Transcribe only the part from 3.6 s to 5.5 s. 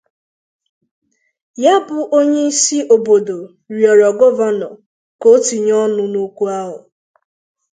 rịọrọ Gọvanọ ka o